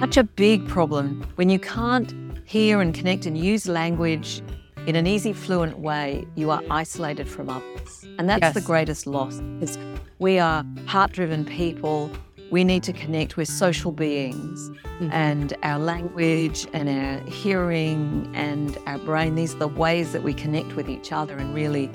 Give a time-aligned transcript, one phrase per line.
[0.00, 2.14] such a big problem when you can't
[2.46, 4.42] hear and connect and use language
[4.86, 8.06] in an easy, fluent way, you are isolated from others.
[8.18, 8.54] And that's yes.
[8.54, 9.78] the greatest loss because
[10.18, 12.10] we are heart driven people.
[12.50, 15.10] We need to connect with social beings mm-hmm.
[15.12, 19.34] and our language and our hearing and our brain.
[19.34, 21.90] These are the ways that we connect with each other and really,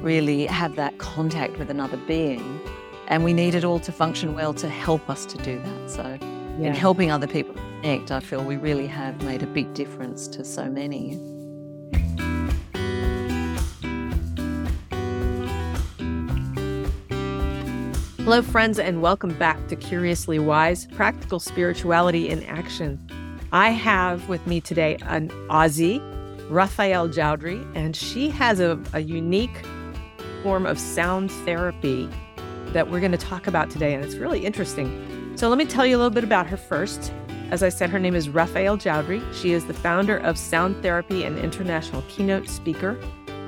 [0.00, 2.58] really have that contact with another being.
[3.08, 5.90] And we need it all to function well to help us to do that.
[5.90, 6.18] So,
[6.58, 6.68] yeah.
[6.68, 10.44] in helping other people connect, I feel we really have made a big difference to
[10.44, 11.18] so many.
[18.18, 22.98] Hello, friends, and welcome back to Curiously Wise Practical Spirituality in Action.
[23.52, 26.00] I have with me today an Aussie,
[26.50, 29.64] Raphael Joudry, and she has a, a unique
[30.42, 32.08] form of sound therapy
[32.68, 35.23] that we're going to talk about today, and it's really interesting.
[35.36, 37.12] So, let me tell you a little bit about her first.
[37.50, 39.22] As I said, her name is Raphael Joudry.
[39.34, 42.98] She is the founder of Sound Therapy and international keynote speaker.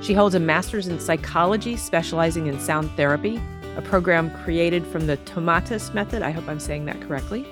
[0.00, 3.40] She holds a master's in psychology, specializing in sound therapy
[3.76, 7.42] a program created from the Tomatis method, I hope I'm saying that correctly,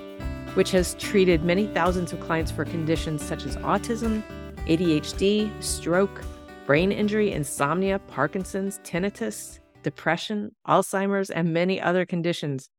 [0.55, 4.23] which has treated many thousands of clients for conditions such as autism,
[4.65, 6.23] ADHD, stroke,
[6.65, 12.69] brain injury, insomnia, Parkinson's, tinnitus, depression, Alzheimer's, and many other conditions.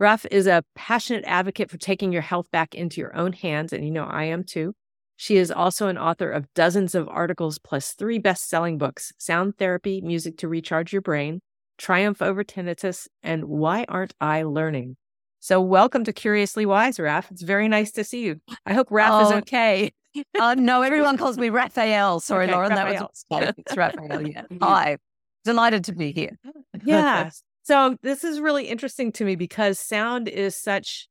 [0.00, 3.84] Ruff is a passionate advocate for taking your health back into your own hands, and
[3.84, 4.74] you know I am too.
[5.16, 9.56] She is also an author of dozens of articles plus three best selling books Sound
[9.56, 11.40] Therapy, Music to Recharge Your Brain,
[11.78, 14.96] Triumph Over Tinnitus, and Why Aren't I Learning?
[15.38, 17.30] So, welcome to Curiously Wise, Raf.
[17.30, 18.40] It's very nice to see you.
[18.66, 19.92] I hope Raf oh, is okay.
[20.40, 22.18] uh, no, everyone calls me Raphael.
[22.18, 22.70] Sorry, okay, Laurin.
[22.70, 23.12] Raphael.
[23.30, 24.22] That was it's Raphael.
[24.26, 24.42] Yeah.
[24.60, 24.98] Hi.
[25.44, 26.36] Delighted to be here.
[26.84, 27.30] yeah.
[27.64, 31.08] So, this is really interesting to me because sound is such,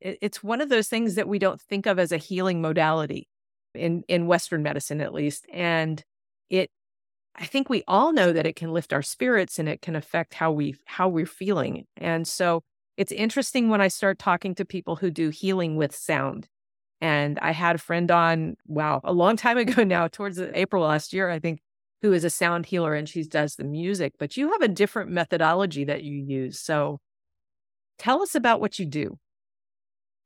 [0.00, 3.26] it's one of those things that we don't think of as a healing modality
[3.74, 5.46] in, in Western medicine, at least.
[5.52, 6.02] And
[6.50, 6.70] it
[7.36, 10.34] I think we all know that it can lift our spirits and it can affect
[10.34, 11.86] how we how we're feeling.
[11.96, 12.62] And so
[12.96, 16.48] it's interesting when I start talking to people who do healing with sound.
[17.00, 21.12] And I had a friend on, wow, a long time ago now, towards April last
[21.12, 21.60] year, I think,
[22.02, 25.10] who is a sound healer and she does the music, but you have a different
[25.10, 26.60] methodology that you use.
[26.60, 26.98] So
[27.98, 29.18] tell us about what you do.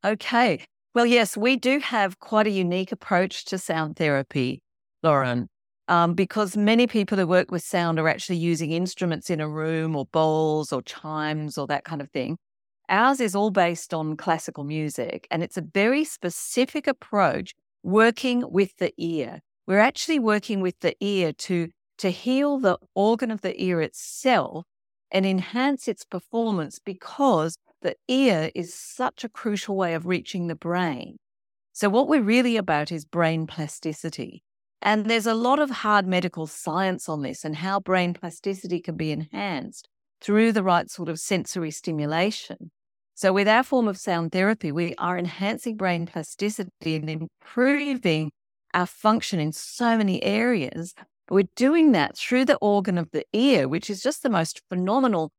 [0.05, 0.65] Okay.
[0.95, 4.61] Well, yes, we do have quite a unique approach to sound therapy,
[5.03, 5.49] Laurin
[5.89, 9.97] um, because many people who work with sound are actually using instruments in a room
[9.97, 12.39] or bowls or chimes or that kind of thing.
[12.89, 18.77] Ours is all based on classical music, and it's a very specific approach working with
[18.79, 19.41] the ear.
[19.67, 21.69] We're actually working with the ear to,
[21.99, 24.65] to heal the organ of the ear itself
[25.11, 30.55] and enhance its performance because the ear is such a crucial way of reaching the
[30.55, 31.17] brain.
[31.73, 34.43] So, what we're really about is brain plasticity.
[34.81, 38.97] And there's a lot of hard medical science on this and how brain plasticity can
[38.97, 39.89] be enhanced
[40.21, 42.71] through the right sort of sensory stimulation.
[43.15, 48.33] So, with our form of sound therapy, we are enhancing brain plasticity and improving
[48.75, 50.95] our function in so many areas.
[51.27, 54.63] But we're doing that through the organ of the ear, which is just the most
[54.69, 55.33] phenomenal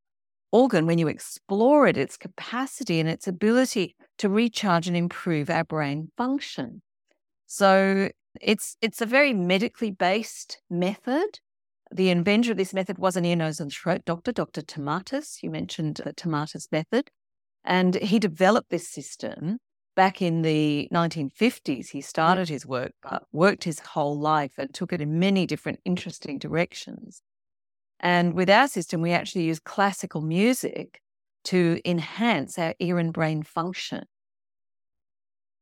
[0.52, 5.64] organ when you explore it, its capacity and its ability to recharge and improve our
[5.64, 6.82] brain function.
[7.48, 8.10] So,
[8.42, 11.40] it's it's a very medically based method.
[11.92, 14.62] The inventor of this method was an ear, nose, and throat doctor, Dr.
[14.62, 15.44] Tomatis.
[15.44, 17.12] You mentioned the Tomatis method.
[17.64, 19.60] And he developed this system
[19.96, 21.90] back in the 1950s.
[21.90, 25.80] He started his work, but worked his whole life and took it in many different
[25.86, 27.22] interesting directions.
[28.00, 31.02] And with our system, we actually use classical music
[31.46, 34.06] to enhance our ear and brain function.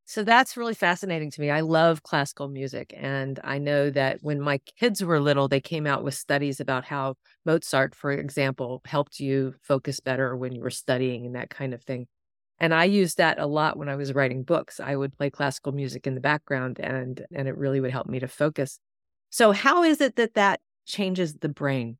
[0.06, 1.50] So that's really fascinating to me.
[1.50, 2.94] I love classical music.
[2.98, 6.84] And I know that when my kids were little, they came out with studies about
[6.84, 7.16] how
[7.46, 11.82] Mozart, for example, helped you focus better when you were studying and that kind of
[11.84, 12.08] thing.
[12.62, 14.80] And I used that a lot when I was writing books.
[14.80, 18.20] I would play classical music in the background and and it really would help me
[18.20, 18.80] to focus.
[19.32, 21.98] So how is it that that changes the brain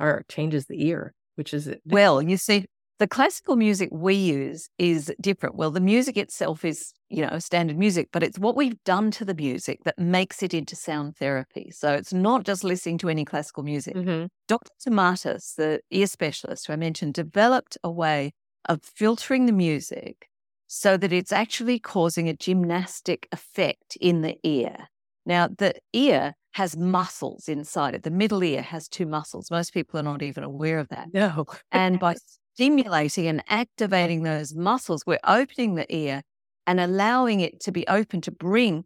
[0.00, 1.80] or changes the ear, which is it?
[1.86, 2.66] Well, you see
[2.98, 5.54] the classical music we use is different.
[5.54, 9.24] Well, the music itself is, you know, standard music, but it's what we've done to
[9.24, 11.70] the music that makes it into sound therapy.
[11.70, 13.94] So it's not just listening to any classical music.
[13.94, 14.26] Mm-hmm.
[14.48, 14.70] Dr.
[14.84, 18.32] Tomatis, the ear specialist who I mentioned, developed a way
[18.66, 20.28] of filtering the music
[20.66, 24.88] so that it's actually causing a gymnastic effect in the ear.
[25.26, 28.02] Now, the ear has muscles inside it.
[28.02, 29.50] The middle ear has two muscles.
[29.50, 31.08] Most people are not even aware of that.
[31.12, 31.46] No.
[31.72, 32.16] and by
[32.54, 36.22] stimulating and activating those muscles, we're opening the ear
[36.66, 38.84] and allowing it to be open to bring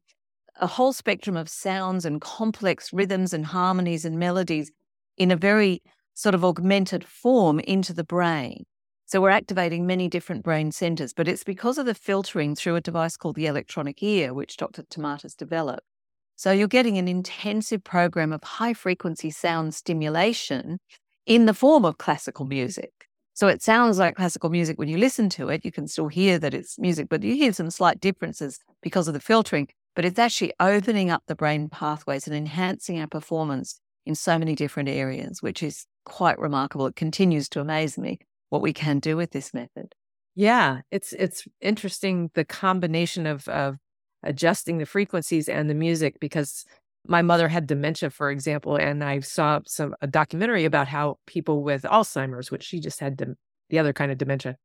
[0.60, 4.70] a whole spectrum of sounds and complex rhythms and harmonies and melodies
[5.16, 5.82] in a very
[6.14, 8.64] sort of augmented form into the brain.
[9.08, 12.80] So we're activating many different brain centers, but it's because of the filtering through a
[12.80, 14.82] device called the electronic ear, which Dr.
[14.82, 15.86] Tomatis developed.
[16.34, 20.80] So you're getting an intensive program of high frequency sound stimulation
[21.24, 22.90] in the form of classical music.
[23.32, 25.64] So it sounds like classical music when you listen to it.
[25.64, 29.14] You can still hear that it's music, but you hear some slight differences because of
[29.14, 29.68] the filtering.
[29.94, 34.56] But it's actually opening up the brain pathways and enhancing our performance in so many
[34.56, 36.86] different areas, which is quite remarkable.
[36.86, 38.18] It continues to amaze me
[38.50, 39.94] what we can do with this method.
[40.34, 43.76] Yeah, it's it's interesting the combination of of
[44.22, 46.64] adjusting the frequencies and the music because
[47.08, 51.62] my mother had dementia, for example, and I saw some a documentary about how people
[51.62, 53.36] with Alzheimer's, which she just had dem-
[53.70, 54.56] the other kind of dementia,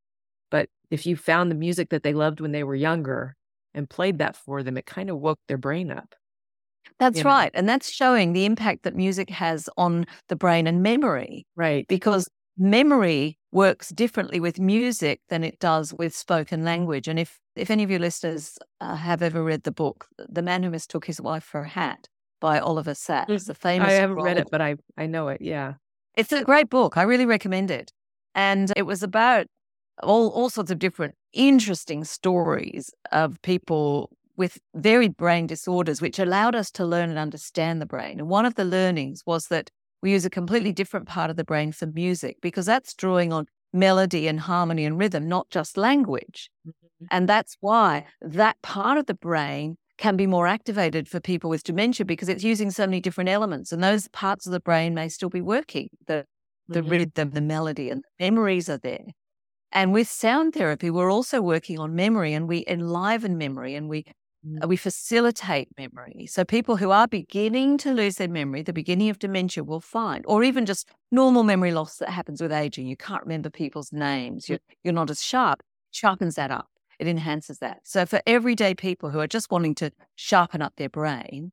[0.50, 3.36] but if you found the music that they loved when they were younger
[3.74, 6.14] and played that for them, it kind of woke their brain up.
[7.00, 7.30] That's you know?
[7.30, 7.52] right.
[7.54, 11.48] And that's showing the impact that music has on the brain and memory.
[11.56, 11.88] Right.
[11.88, 17.08] Because memory works differently with music than it does with spoken language.
[17.08, 20.64] And if, if any of your listeners uh, have ever read the book, The Man
[20.64, 22.08] Who Mistook His Wife for a Hat
[22.40, 23.90] by Oliver Sacks, mm, the famous.
[23.90, 25.42] I haven't read it, but I, I know it.
[25.42, 25.74] Yeah.
[26.16, 26.98] It's a great book.
[26.98, 27.92] I really recommend it.
[28.34, 29.48] And it was about
[30.02, 36.56] all, all sorts of different interesting stories of people with varied brain disorders, which allowed
[36.56, 38.20] us to learn and understand the brain.
[38.20, 39.70] And one of the learnings was that
[40.02, 43.46] we use a completely different part of the brain for music because that's drawing on
[43.74, 46.50] melody and harmony and rhythm, not just language.
[46.68, 47.06] Mm-hmm.
[47.12, 51.64] And that's why that part of the brain can be more activated for people with
[51.64, 53.72] dementia because it's using so many different elements.
[53.72, 55.90] And those parts of the brain may still be working.
[56.08, 56.26] The
[56.68, 56.90] the mm-hmm.
[56.90, 59.06] rhythm, the melody, and the memories are there.
[59.72, 64.06] And with sound therapy, we're also working on memory and we enliven memory and we
[64.44, 64.70] Uh, mm.
[64.70, 66.26] we facilitate memory.
[66.26, 70.26] So people who are beginning to lose their memory, the beginning of dementia will find,
[70.28, 72.88] or even just normal memory loss that happens with aging.
[72.88, 74.46] You can't remember people's names.
[74.46, 74.50] Mm.
[74.50, 75.62] You're, you're not as sharp.
[75.92, 76.68] Sharpens that up.
[77.00, 77.82] It enhances that.
[77.84, 81.52] So for everyday people who are just wanting to sharpen up their brain,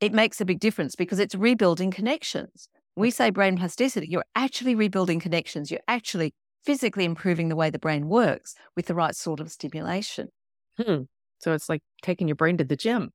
[0.00, 2.68] it makes a big difference because it's rebuilding connections.
[2.96, 5.70] We say brain plasticity, you're actually rebuilding connections.
[5.70, 6.34] You're actually
[6.64, 10.28] physically improving the way the brain works with the right sort of stimulation.
[10.76, 11.02] Hmm.
[11.40, 13.10] So it's like taking your brain to the gym.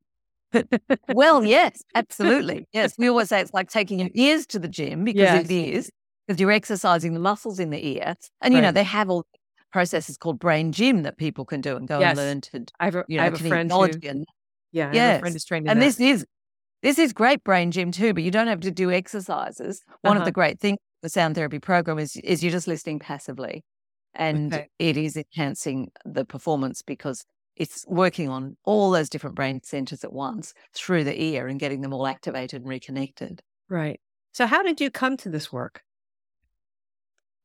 [1.13, 2.67] well, yes, absolutely.
[2.73, 2.95] Yes.
[2.97, 5.45] We always say it's like taking your ears to the gym because yes.
[5.45, 5.91] it is,
[6.27, 8.15] because you're exercising the muscles in the ear.
[8.41, 8.67] And, you right.
[8.67, 9.25] know, they have all
[9.71, 12.09] processes called brain gym that people can do and go yes.
[12.09, 14.25] and learn to, I have a, you know, I have a friend who, and,
[14.71, 15.19] yeah, yes.
[15.19, 15.85] friend who's trained And that.
[15.85, 16.25] this is,
[16.81, 19.81] this is great brain gym too, but you don't have to do exercises.
[20.01, 20.21] One uh-huh.
[20.21, 23.63] of the great things the sound therapy program is, is you're just listening passively
[24.15, 24.67] and okay.
[24.79, 30.13] it is enhancing the performance because it's working on all those different brain centers at
[30.13, 33.41] once through the ear and getting them all activated and reconnected.
[33.69, 33.99] Right.
[34.33, 35.81] So, how did you come to this work?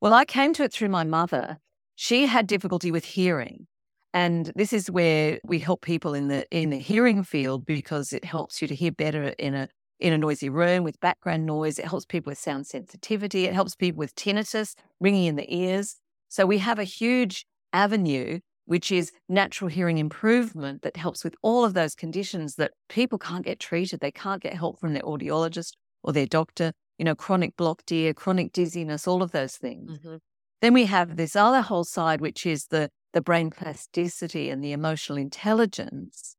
[0.00, 1.58] Well, I came to it through my mother.
[1.94, 3.66] She had difficulty with hearing.
[4.12, 8.24] And this is where we help people in the in the hearing field because it
[8.24, 9.68] helps you to hear better in a
[10.00, 11.78] in a noisy room with background noise.
[11.78, 13.44] It helps people with sound sensitivity.
[13.44, 15.96] It helps people with tinnitus, ringing in the ears.
[16.28, 18.40] So we have a huge avenue
[18.70, 23.44] which is natural hearing improvement that helps with all of those conditions that people can't
[23.44, 23.98] get treated.
[23.98, 25.72] They can't get help from their audiologist
[26.04, 29.98] or their doctor, you know, chronic blocked ear, chronic dizziness, all of those things.
[29.98, 30.16] Mm-hmm.
[30.62, 34.70] Then we have this other whole side, which is the, the brain plasticity and the
[34.70, 36.36] emotional intelligence,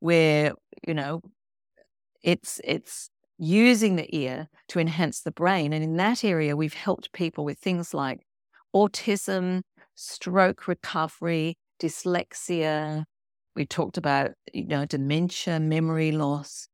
[0.00, 0.52] where,
[0.88, 1.20] you know,
[2.22, 5.74] it's, it's using the ear to enhance the brain.
[5.74, 8.20] And in that area, we've helped people with things like
[8.74, 9.60] autism,
[9.94, 13.04] stroke recovery, dyslexia.
[13.54, 16.68] We talked about, you know, dementia, memory loss,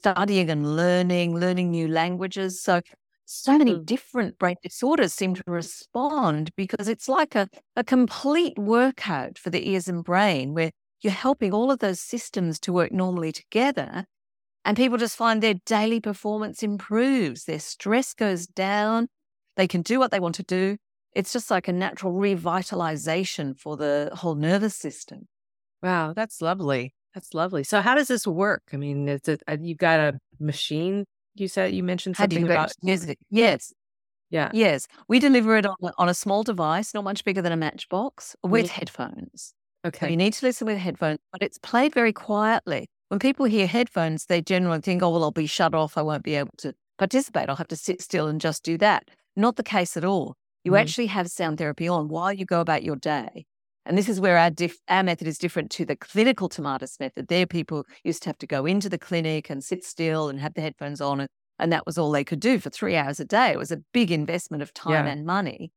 [0.00, 2.62] studying and learning, learning new languages.
[2.62, 2.80] So,
[3.24, 3.86] so many mm.
[3.86, 9.68] different brain disorders seem to respond because it's like a, a complete workout for the
[9.70, 10.70] ears and brain where
[11.02, 14.04] you're helping all of those systems to work normally together.
[14.64, 19.08] And people just find their daily performance improves, their stress goes down,
[19.56, 20.76] they can do what they want to do,
[21.14, 25.28] it's just like a natural revitalization for the whole nervous system.
[25.82, 26.94] Wow, that's lovely.
[27.14, 27.64] That's lovely.
[27.64, 28.62] So, how does this work?
[28.72, 31.04] I mean, uh, you got a machine?
[31.34, 33.18] You said you mentioned something about music.
[33.30, 33.72] Yes.
[34.30, 34.50] Yeah.
[34.54, 34.86] Yes.
[35.08, 38.66] We deliver it on, on a small device, not much bigger than a matchbox, with
[38.66, 38.74] mm-hmm.
[38.74, 39.54] headphones.
[39.84, 40.06] Okay.
[40.06, 42.88] So you need to listen with headphones, but it's played very quietly.
[43.08, 45.98] When people hear headphones, they generally think, oh, well, I'll be shut off.
[45.98, 47.50] I won't be able to participate.
[47.50, 49.10] I'll have to sit still and just do that.
[49.36, 50.36] Not the case at all.
[50.64, 50.80] You mm.
[50.80, 53.46] actually have sound therapy on while you go about your day.
[53.84, 54.50] And this is where our,
[54.88, 57.28] our method is different to the clinical Tomatis method.
[57.28, 60.54] There, people used to have to go into the clinic and sit still and have
[60.54, 61.28] the headphones on, and,
[61.58, 63.50] and that was all they could do for three hours a day.
[63.50, 65.12] It was a big investment of time Yeah.
[65.12, 65.72] and money.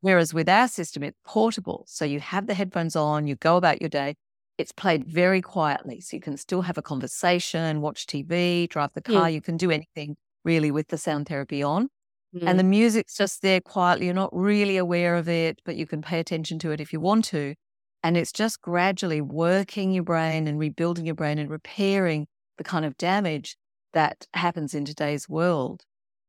[0.00, 1.84] Whereas with our system, it's portable.
[1.86, 4.14] So you have the headphones on, you go about your day.
[4.56, 6.00] It's played very quietly.
[6.00, 9.28] So you can still have a conversation, watch TV, drive the car.
[9.28, 11.88] You can do anything really with the sound therapy on.
[12.34, 12.48] Mm.
[12.48, 14.06] And the music's just there quietly.
[14.06, 17.00] You're not really aware of it, but you can pay attention to it if you
[17.00, 17.54] want to.
[18.02, 22.84] And it's just gradually working your brain and rebuilding your brain and repairing the kind
[22.84, 23.56] of damage
[23.92, 25.82] that happens in today's world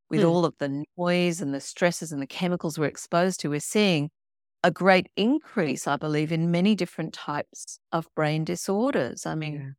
[0.09, 0.27] with Hmm.
[0.27, 3.49] all of the noise and the stresses and the chemicals we're exposed to.
[3.49, 4.09] We're seeing
[4.63, 9.25] a great increase, I believe, in many different types of brain disorders.
[9.25, 9.71] I mean, Yeah.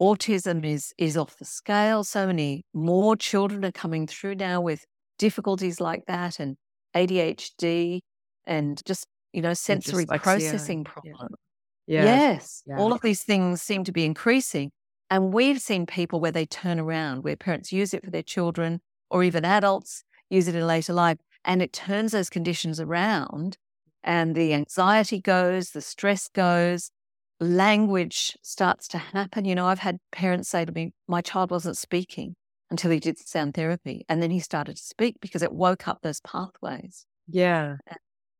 [0.00, 2.04] autism is is off the scale.
[2.04, 4.84] So many more children are coming through now with
[5.18, 6.56] difficulties like that, and
[6.94, 8.02] ADHD,
[8.46, 11.36] and just you know sensory processing problems.
[11.86, 12.04] Yeah.
[12.04, 12.76] Yes, Yeah.
[12.78, 14.70] all of these things seem to be increasing,
[15.10, 18.80] and we've seen people where they turn around, where parents use it for their children,
[19.10, 23.56] or even adults use it in later life, and it turns those conditions around,
[24.04, 26.90] and the anxiety goes, the stress goes,
[27.40, 29.44] language starts to happen.
[29.44, 32.36] You know, I've had parents say to me, My child wasn't speaking
[32.70, 34.04] until he did sound therapy.
[34.08, 37.06] And then he started to speak because it woke up those pathways.
[37.28, 37.76] Yeah.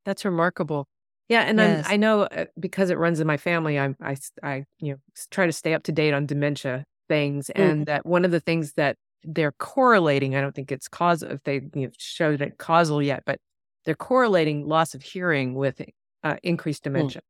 [0.04, 0.86] That's remarkable.
[1.28, 1.86] Yeah, and Yes.
[1.86, 3.94] I'm, I know uh, because it runs in my family, I,
[4.42, 4.98] I, you know,
[5.30, 7.70] try to stay up to date on dementia things, Mm.
[7.70, 10.36] and that one of the things that they're correlating.
[10.36, 13.40] I don't think it's cause if they you know, showed it causal yet, but
[13.84, 15.82] they're correlating loss of hearing with
[16.22, 17.22] uh, increased dementia.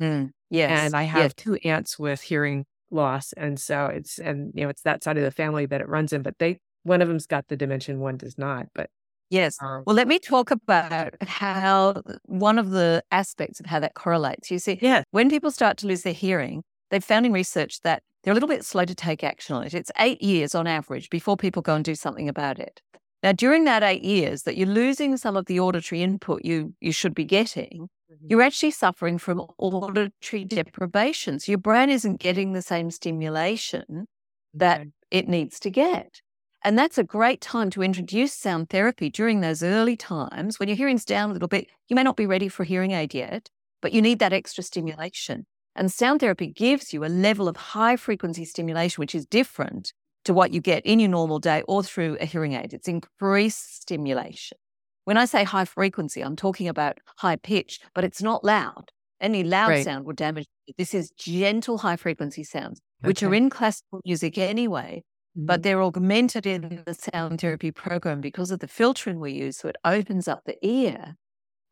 [0.00, 0.30] Mm.
[0.50, 0.70] Yes.
[0.70, 1.12] And I yes.
[1.12, 2.64] have two aunts with hearing
[2.96, 5.88] loss, and so it's and you know it's that side of the family that it
[5.88, 6.22] runs in.
[6.22, 8.66] But they one of them's got the dementia, and one does not.
[8.74, 8.90] But
[9.30, 9.58] Yes.
[9.60, 14.50] um, Well, let me talk about how one of the aspects of how that correlates.
[14.50, 18.02] You see, yeah, when people start to lose their hearing, they've found in research that
[18.22, 19.74] they're a little bit slow to take action on it.
[19.74, 22.80] It's eight years on average before people go and do something about it.
[23.22, 26.92] Now, during that eight years that you're losing some of the auditory input you, you
[26.92, 27.88] should be getting.
[28.10, 28.26] Mm-hmm.
[28.30, 31.40] you're actually suffering from auditory deprivation.
[31.40, 34.06] So your brain isn't getting the same stimulation
[34.54, 34.90] that Okay.
[35.10, 36.20] it needs to get.
[36.64, 40.76] And that's a great time to introduce sound therapy during those early times when your
[40.76, 41.68] hearing's down a little bit.
[41.88, 43.50] You may not be ready for a hearing aid yet,
[43.82, 45.46] but you need that extra stimulation.
[45.74, 49.92] And sound therapy gives you a level of high frequency stimulation, which is different
[50.24, 52.72] to what you get in your normal day or through a hearing aid.
[52.72, 54.58] It's increased stimulation.
[55.06, 58.90] When I say high frequency, I'm talking about high pitch, but it's not loud.
[59.20, 59.78] Any loud Right.
[59.78, 60.46] sound will damage.
[60.66, 60.74] you.
[60.76, 65.04] This is gentle high frequency sounds, which are in classical music anyway,
[65.46, 65.62] but Mhm.
[65.62, 69.58] they're augmented in the sound therapy program because of the filtering we use.
[69.58, 71.14] So it opens up the ear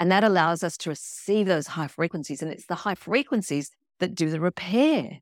[0.00, 2.43] and that allows us to receive those high frequencies.
[2.43, 5.21] And it's the high frequencies that do the repair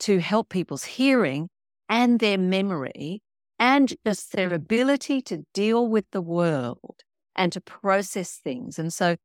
[0.00, 1.48] to help people's hearing
[1.88, 3.22] and their memory
[3.58, 7.02] and just their ability to deal with the world
[7.36, 8.78] and to process things.
[8.78, 9.16] And so,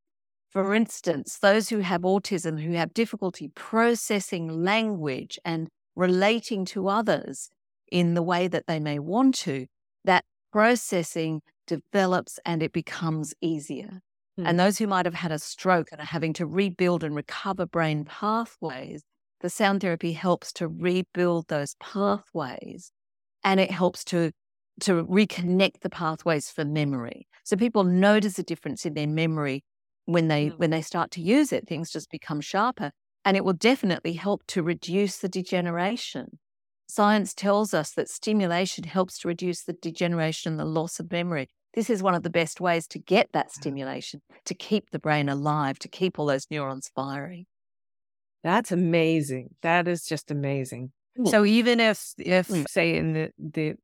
[0.50, 7.50] for instance, those who have autism, who have difficulty processing language and relating to others
[7.90, 9.66] in the way that they may want to,
[10.04, 14.00] that processing develops and it becomes easier.
[14.36, 14.46] Hmm.
[14.46, 17.66] And those who might have had a stroke and are having to rebuild and recover
[17.66, 19.02] brain pathways,
[19.40, 22.90] the sound therapy helps to rebuild those pathways
[23.44, 24.32] and it helps to
[24.80, 27.26] to reconnect the pathways for memory.
[27.44, 29.64] So people notice a difference in their memory
[30.04, 30.58] when they Mm.
[30.58, 31.66] when they start to use it.
[31.66, 32.92] Things just become sharper.
[33.24, 36.38] And it will definitely help to reduce the degeneration.
[36.88, 41.48] Science tells us that stimulation helps to reduce the degeneration and the loss of memory.
[41.74, 45.28] This is one of the best ways to get that stimulation, to keep the brain
[45.28, 47.46] alive, to keep all those neurons firing.
[48.42, 49.54] That's amazing.
[49.62, 50.92] That is just amazing.
[51.18, 51.30] Mm.
[51.30, 52.68] So even if if Mm.
[52.68, 53.74] say in the the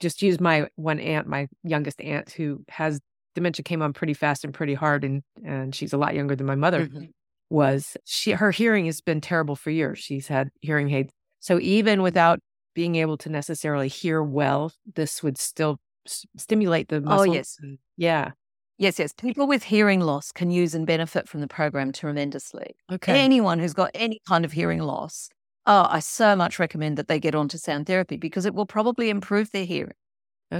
[0.00, 3.00] just use my one aunt, my youngest aunt who has
[3.34, 6.46] dementia came on pretty fast and pretty hard and and she's a lot younger than
[6.46, 7.08] my mother Mhm.
[7.50, 7.96] was.
[8.04, 9.98] She her hearing has been terrible for years.
[9.98, 11.12] She's had hearing aids.
[11.40, 12.40] So even without
[12.74, 17.56] being able to necessarily hear well, this would still s- stimulate the Oh, yes.
[17.60, 18.30] and- Yeah.
[18.78, 19.12] Yes, yes.
[19.12, 22.74] People with hearing loss can use and benefit from the program tremendously.
[22.90, 23.20] Okay.
[23.20, 25.28] Anyone who's got any kind of hearing loss,
[25.66, 29.10] oh, I so much recommend that they get onto sound therapy because it will probably
[29.10, 29.94] improve their hearing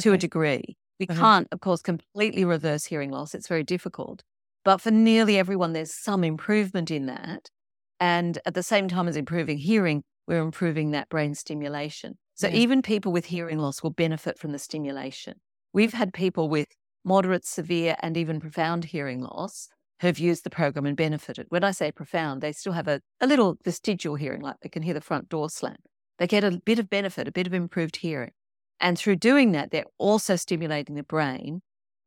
[0.00, 0.76] to a degree.
[1.00, 1.20] We Uh-huh.
[1.20, 3.34] can't, of course, completely reverse hearing loss.
[3.34, 4.22] It's very difficult.
[4.64, 7.50] But for nearly everyone, there's some improvement in that.
[7.98, 12.18] And at the same time as improving hearing, we're improving that brain stimulation.
[12.34, 12.54] So Yeah.
[12.54, 15.40] even people with hearing loss will benefit from the stimulation.
[15.72, 16.68] We've had people with
[17.04, 19.68] moderate, severe, and even profound hearing loss
[20.02, 21.46] who've used the program and benefited.
[21.48, 24.82] When I say profound, they still have a, a little vestigial hearing, like they can
[24.82, 25.76] hear the front door slam.
[26.18, 28.32] They get a bit of benefit, a bit of improved hearing.
[28.80, 31.62] And through doing that, they're also stimulating the brain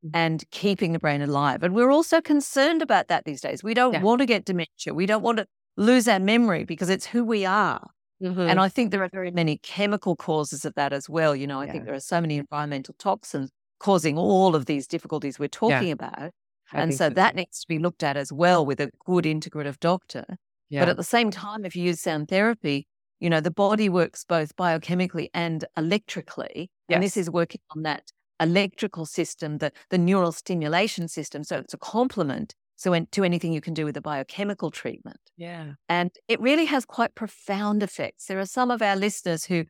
[0.05, 0.11] mm.
[0.13, 1.63] and keeping the brain alive.
[1.63, 3.63] And we're also concerned about that these days.
[3.63, 4.01] We don't yeah.
[4.01, 4.93] want to get dementia.
[4.93, 5.47] We don't want to
[5.77, 7.87] lose our memory because it's who we are.
[8.21, 8.41] Mm-hmm.
[8.41, 11.33] And I think there are very many chemical causes of that as well.
[11.33, 11.71] You know, I yeah.
[11.71, 15.93] think there are so many environmental toxins causing all of these difficulties we're talking yeah.
[15.93, 16.31] about.
[16.71, 19.25] I and so, so that needs to be looked at as well with a good
[19.25, 20.25] integrative doctor.
[20.69, 20.81] Yeah.
[20.81, 22.87] But at the same time, if you use sound therapy,
[23.19, 26.69] you know, the body works both biochemically and electrically.
[26.89, 26.95] Yes.
[26.95, 31.43] And this is working on that electrical system, the, the neural stimulation system.
[31.43, 35.19] So it's a complement so in, to anything you can do with a biochemical treatment.
[35.37, 35.73] Yeah.
[35.87, 38.25] And it really has quite profound effects.
[38.25, 39.65] There are some of our listeners who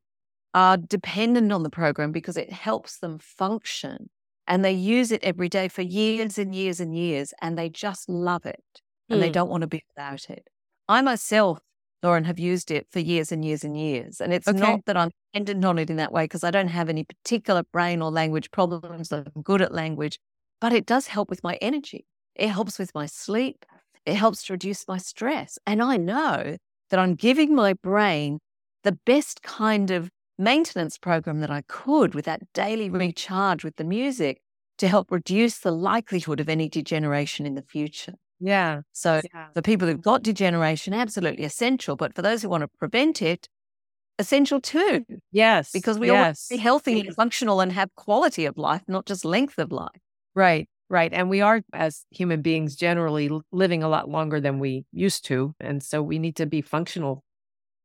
[0.54, 4.10] are dependent on the program because it helps them function
[4.48, 8.10] and they use it every day for years and years and years and they just
[8.10, 8.64] love it
[9.10, 9.22] and mm.
[9.22, 9.34] they hmm.
[9.34, 10.48] don't want to be without it.
[10.88, 11.60] I myself,
[12.04, 14.22] Laurin, have used it for years and years and years.
[14.22, 14.60] And it's okay.
[14.60, 17.64] not that I'm dependent on it in that way because I don't have any particular
[17.72, 19.12] brain or language problems.
[19.12, 20.20] I'm good at language,
[20.62, 22.06] but it does help with my energy.
[22.36, 23.66] It helps with my sleep.
[24.06, 25.58] It helps to reduce my stress.
[25.66, 26.58] And I know
[26.90, 28.40] that I'm giving my brain
[28.84, 33.84] the best kind of maintenance program that I could with that daily recharge with the
[33.84, 34.42] music
[34.78, 38.14] to help reduce the likelihood of any degeneration in the future.
[38.40, 38.82] Yeah.
[38.92, 39.48] So yeah.
[39.54, 41.96] for people who've got degeneration, absolutely essential.
[41.96, 43.48] But for those who want to prevent it,
[44.20, 45.06] essential too.
[45.32, 45.72] Yes.
[45.72, 46.14] Because we yes.
[46.14, 49.58] all want to be healthy and functional and have quality of life, not just length
[49.58, 50.02] of life.
[50.34, 50.68] Right.
[50.90, 51.12] Right.
[51.14, 55.56] And we are, as human beings, generally living a lot longer than we used to.
[55.60, 57.24] And so we need to be functional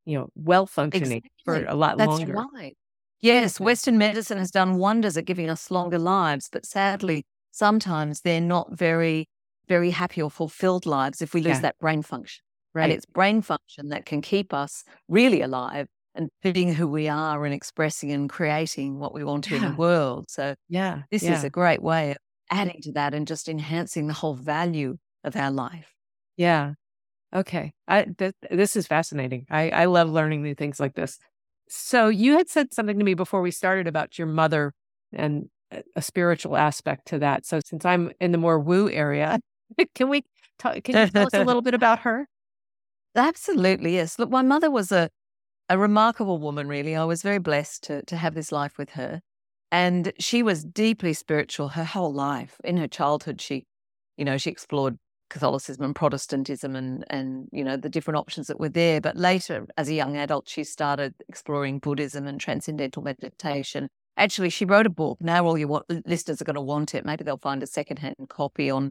[0.05, 1.31] you know, well functioning exactly.
[1.45, 2.35] for a lot That's longer.
[2.55, 2.77] Right.
[3.21, 8.41] Yes, Western medicine has done wonders at giving us longer lives, but sadly, sometimes they're
[8.41, 9.29] not very,
[9.69, 11.61] very happy or fulfilled lives if we lose yeah.
[11.61, 12.43] that brain function.
[12.73, 12.85] Right.
[12.85, 17.45] And it's brain function that can keep us really alive and being who we are
[17.45, 19.57] and expressing and creating what we want to yeah.
[19.57, 20.27] in the world.
[20.29, 21.37] So, yeah, this yeah.
[21.37, 22.17] is a great way of
[22.51, 25.93] adding to that and just enhancing the whole value of our life.
[26.37, 26.75] Yeah.
[27.35, 27.73] Okay.
[27.87, 29.47] I, th- this is fascinating.
[29.51, 31.19] I, I love learning new things like this.
[31.69, 34.73] So you had said something to me before we started about your mother
[35.13, 35.49] and
[35.95, 37.47] a spiritual aspect to that.
[37.47, 39.39] So since I'm in the more woo area,
[39.95, 40.25] can we
[40.59, 42.29] talk, can you tell us a little bit about her?
[43.15, 43.95] Absolutely.
[43.95, 44.19] Yes.
[44.19, 45.11] Look, my mother was a,
[45.69, 46.97] a remarkable woman, really.
[46.97, 49.21] I was very blessed to, to have this life with her.
[49.73, 52.61] And she was deeply spiritual her whole life.
[52.65, 53.67] In her childhood, she,
[54.17, 54.99] you know, she explored
[55.31, 59.01] Catholicism and Protestantism and and you know the different options that were there.
[59.01, 63.89] But later, as a young adult, she started exploring Buddhism and transcendental meditation.
[64.17, 65.19] Actually, she wrote a book.
[65.21, 67.07] Now all your listeners are going to want it.
[67.07, 68.91] Maybe they'll find a secondhand copy on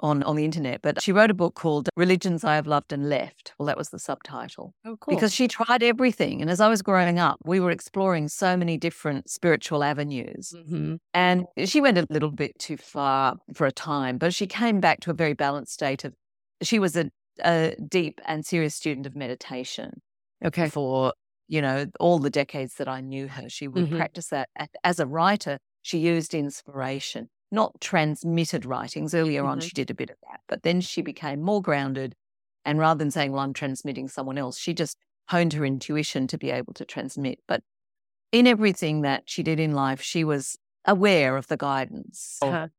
[0.00, 3.08] on, on the internet, but she wrote a book called Religions I Have Loved and
[3.08, 3.52] Left.
[3.58, 4.74] Well, that was the subtitle.
[4.84, 5.14] Oh, cool.
[5.14, 6.40] Because she tried everything.
[6.40, 10.54] And as I was growing up, we were exploring so many different spiritual avenues.
[10.56, 10.96] Mm-hmm.
[11.14, 15.00] And she went a little bit too far for a time, but she came back
[15.00, 16.14] to a very balanced state of,
[16.62, 17.10] she was a,
[17.44, 20.00] a deep and serious student of meditation.
[20.44, 20.68] Okay.
[20.68, 21.12] For,
[21.48, 23.96] you know, all the decades that I knew her, she would mm-hmm.
[23.96, 24.48] practice that.
[24.84, 29.14] As a writer, she used inspiration not transmitted writings.
[29.14, 29.50] Earlier mm-hmm.
[29.50, 32.14] on, she did a bit of that, but then she became more grounded.
[32.64, 36.38] And rather than saying, well, I'm transmitting someone else, she just honed her intuition to
[36.38, 37.38] be able to transmit.
[37.46, 37.62] But
[38.32, 42.64] in everything that she did in life, she was aware of the guidance uh-huh.
[42.64, 42.70] of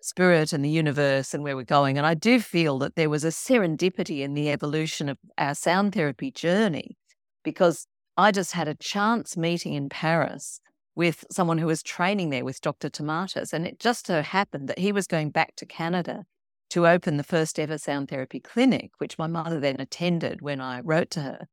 [0.00, 1.96] spirit and the universe and where we're going.
[1.96, 5.94] And I do feel that there was a serendipity in the evolution of our sound
[5.94, 6.96] therapy journey
[7.42, 10.60] because I just had a chance meeting in Paris
[10.96, 12.88] with someone who was training there with Dr.
[12.88, 13.52] Tomatis.
[13.52, 16.24] And it just so happened that he was going back to Canada
[16.70, 20.80] to open the first ever sound therapy clinic, which my mother then attended when I
[20.80, 21.46] wrote to her.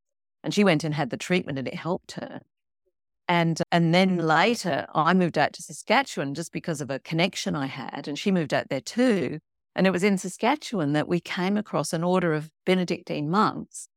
[0.43, 2.41] And she went and had the treatment and it helped her.
[3.27, 7.67] And and then later I moved out to Saskatchewan just because of a connection I
[7.67, 9.39] had, and she moved out there too.
[9.73, 13.87] And it was in Saskatchewan that we came across an order of Benedictine monks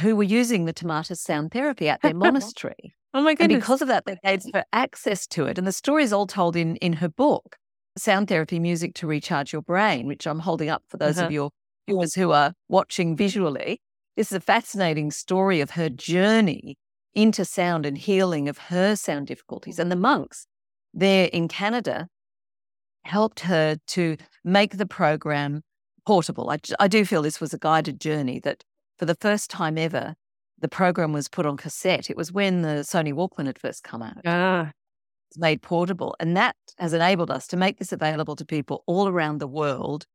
[0.00, 2.96] who were using the Tomatis sound therapy at their monastery.
[3.14, 3.54] Oh my goodness.
[3.54, 5.56] And because of that, they gave her access to it.
[5.56, 7.56] And the story is all told in, in her book,
[7.96, 11.26] Sound Therapy Music to Recharge Your Brain, which I'm holding up for those uh-huh.
[11.26, 11.50] of your
[11.86, 13.80] viewers who are watching visually.
[14.16, 16.76] This is a fascinating story of her journey
[17.14, 19.78] into sound and healing of her sound difficulties.
[19.78, 20.48] And the monks
[20.92, 22.08] there in Canada
[23.04, 25.62] helped her to make the program
[26.04, 26.50] portable.
[26.50, 28.64] I, I do feel this was a guided journey that
[28.98, 30.14] for the first time ever,
[30.64, 32.08] the program was put on cassette.
[32.08, 34.16] It was when the Sony Walkman had first come out.
[34.24, 34.72] Ah.
[35.28, 36.16] It's made portable.
[36.18, 40.06] And that has enabled us to make this available to people all around the world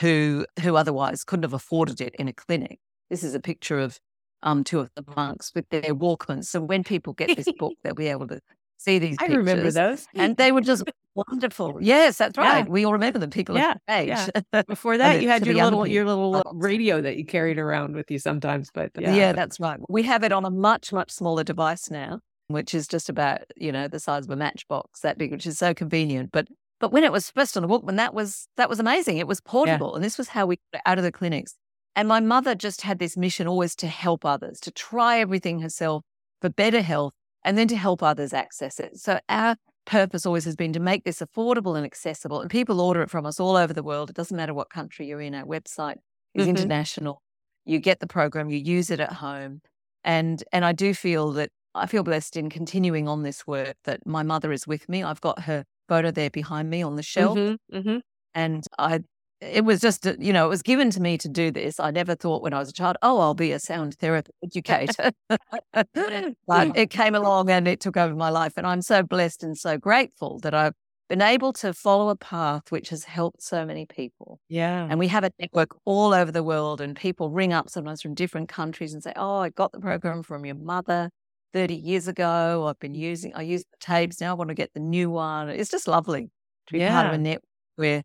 [0.00, 2.78] who who otherwise couldn't have afforded it in a clinic.
[3.08, 3.98] This is a picture of
[4.42, 6.44] um, two of the monks with their Walkmans.
[6.44, 8.40] So when people get this book, they'll be able to
[8.76, 9.16] see these.
[9.20, 10.84] I remember those, and they were just
[11.14, 11.78] wonderful.
[11.80, 12.64] Yes, that's right.
[12.64, 12.70] Yeah.
[12.70, 13.30] We all remember them.
[13.30, 14.08] People yeah, age.
[14.08, 14.62] Yeah.
[14.68, 18.10] Before that, you had your little your little uh, radio that you carried around with
[18.10, 18.70] you sometimes.
[18.72, 19.14] But yeah.
[19.14, 19.78] yeah, that's right.
[19.88, 23.72] We have it on a much much smaller device now, which is just about you
[23.72, 26.30] know the size of a matchbox, that big, which is so convenient.
[26.32, 29.18] But but when it was first on the Walkman, that was that was amazing.
[29.18, 31.54] It was portable, and this was how we got out of the clinics.
[31.94, 36.02] And my mother just had this mission always to help others, to try everything herself
[36.42, 37.14] for better health,
[37.46, 38.98] and then to help others access it.
[38.98, 39.56] So our
[39.86, 42.40] purpose always has been to make this affordable and accessible.
[42.40, 44.10] And people order it from us all over the world.
[44.10, 45.34] It doesn't matter what country you're in.
[45.34, 45.98] Our website
[46.34, 46.56] is mm-hmm.
[46.56, 47.22] international.
[47.64, 49.62] You get the program, you use it at home.
[50.04, 54.04] And and I do feel that I feel blessed in continuing on this work that
[54.04, 55.04] my mother is with me.
[55.04, 57.38] I've got her photo there behind me on the shelf.
[57.38, 57.98] Mm-hmm, mm-hmm.
[58.34, 59.00] And I
[59.40, 61.78] it was just, uh, you know, it was given to me to do this.
[61.78, 65.10] I never thought when I was a child, oh, I'll be a sound therapy educator.
[65.28, 68.54] but it came along and it took over my life.
[68.56, 70.72] And I'm so blessed and so grateful that I've
[71.08, 74.40] been able to follow a path which has helped so many people.
[74.48, 74.86] Yeah.
[74.88, 78.14] And we have a network all over the world, and people ring up sometimes from
[78.14, 81.10] different countries and say, oh, I got the program from your mother.
[81.52, 82.66] 30 years ago.
[82.66, 84.32] I've been using, I use the tapes now.
[84.32, 85.48] I want to get the new one.
[85.48, 86.28] It's just lovely
[86.66, 86.92] to be yeah.
[86.92, 87.44] part of a network
[87.76, 88.02] where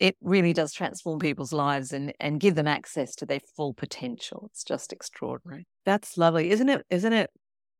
[0.00, 4.48] it really does transform people's lives and, and give them access to their full potential.
[4.50, 5.66] It's just extraordinary.
[5.84, 6.50] That's lovely.
[6.50, 6.84] Isn't it?
[6.90, 7.30] Isn't it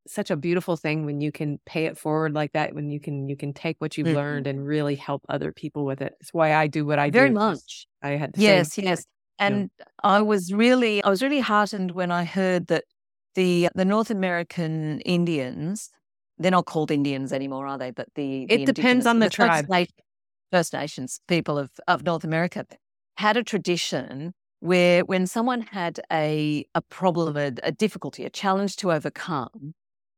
[0.06, 3.28] such a beautiful thing when you can pay it forward like that, when you can,
[3.28, 4.16] you can take what you've mm-hmm.
[4.16, 6.14] learned and really help other people with it.
[6.20, 7.34] It's why I do what I Very do.
[7.34, 7.86] Very much.
[8.02, 9.06] I had yes, same, yes.
[9.38, 9.84] And know.
[10.02, 12.84] I was really, I was really heartened when I heard that
[13.34, 15.90] the the North American Indians,
[16.38, 17.90] they're not called Indians anymore, are they?
[17.90, 19.66] But the, the it depends on the, the tribe.
[19.68, 19.70] First,
[20.50, 22.66] First Nations people of, of North America
[23.16, 28.76] had a tradition where when someone had a a problem, a, a difficulty, a challenge
[28.76, 29.74] to overcome,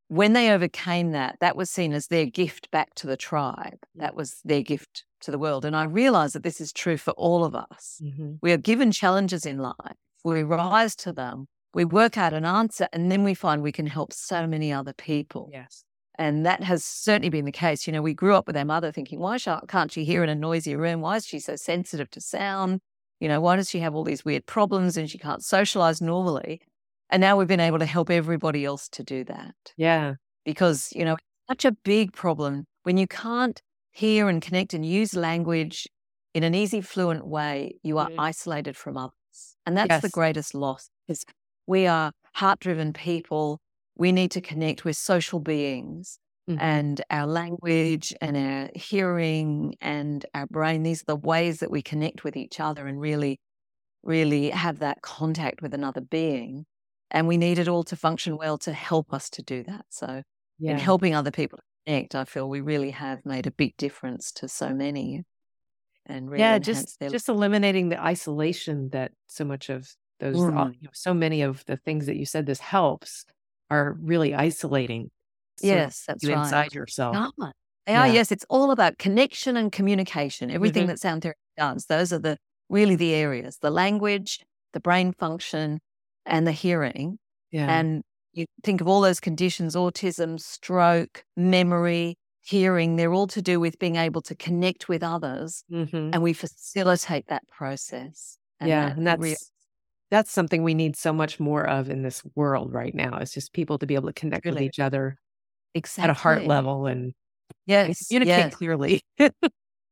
[0.08, 3.78] when they overcame that, that was seen as their gift back to the tribe.
[3.94, 5.64] That was their gift to the world.
[5.64, 8.00] And I realize that this is true for all of us.
[8.02, 8.34] Mm-hmm.
[8.42, 9.96] We are given challenges in life.
[10.24, 13.86] We rise to them we work out an answer and then we find we can
[13.86, 15.48] help so many other people.
[15.52, 15.84] Yes.
[16.18, 17.86] And that has certainly been the case.
[17.86, 20.34] You know, we grew up with our mother thinking, why can't she hear in a
[20.34, 21.00] noisy room?
[21.00, 22.80] Why is she so sensitive to sound?
[23.18, 26.60] You know, why does she have all these weird problems and she can't socialize normally?
[27.08, 29.54] And now we've been able to help everybody else to do that.
[29.76, 30.14] Yeah.
[30.44, 31.16] Because, you know,
[31.48, 35.86] such a big problem when you can't hear and connect and use language
[36.34, 38.14] in an easy, fluent way, you are mm.
[38.18, 39.12] isolated from others.
[39.66, 40.02] And that's yes.
[40.02, 41.24] the greatest loss is
[41.66, 43.60] we are heart driven people.
[43.96, 44.84] We need to connect.
[44.84, 46.18] with social beings.
[46.50, 46.60] Mm-hmm.
[46.60, 51.82] And our language and our hearing and our brain, these are the ways that we
[51.82, 53.38] connect with each other and really,
[54.02, 56.66] really have that contact with another being.
[57.12, 59.84] And we need it all to function well to help us to do that.
[59.90, 60.22] So,
[60.58, 60.72] yeah.
[60.72, 64.32] in helping other people to connect, I feel we really have made a big difference
[64.32, 65.22] to so many
[66.06, 67.10] and really yeah just their...
[67.10, 70.56] just eliminating the isolation that so much of those, mm.
[70.56, 73.24] all, you know, so many of the things that you said this helps
[73.72, 75.10] are really isolating.
[75.60, 76.44] Yes, that's you right.
[76.44, 77.14] Inside yourself.
[77.14, 77.52] God.
[77.86, 78.02] They yeah.
[78.02, 78.08] are.
[78.08, 80.50] Yes, it's all about connection and communication.
[80.50, 80.90] Everything mm-hmm.
[80.90, 81.86] that sound therapy does.
[81.86, 82.36] Those are the
[82.68, 84.40] really the areas: the language,
[84.72, 85.80] the brain function,
[86.26, 87.18] and the hearing.
[87.50, 87.66] Yeah.
[87.68, 92.96] And you think of all those conditions: autism, stroke, memory, hearing.
[92.96, 96.10] They're all to do with being able to connect with others, mm-hmm.
[96.12, 98.36] and we facilitate that process.
[98.60, 99.50] And yeah, that and that's
[100.12, 103.16] that's something we need so much more of in this world right now.
[103.16, 104.56] It's just people to be able to connect really?
[104.56, 105.16] with each other
[105.74, 106.04] exactly.
[106.04, 107.14] at a heart level and
[107.64, 108.54] yes, communicate yes.
[108.54, 109.02] clearly.